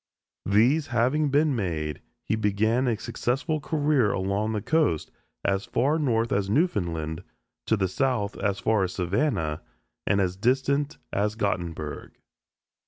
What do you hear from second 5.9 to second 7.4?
north as Newfoundland,